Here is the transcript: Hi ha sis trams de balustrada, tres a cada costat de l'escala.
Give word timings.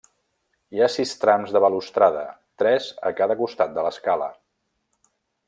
Hi 0.75 0.79
ha 0.81 0.87
sis 0.93 1.11
trams 1.23 1.53
de 1.57 1.61
balustrada, 1.65 2.23
tres 2.63 2.89
a 3.11 3.13
cada 3.21 3.37
costat 3.43 3.77
de 3.77 3.85
l'escala. 3.89 4.33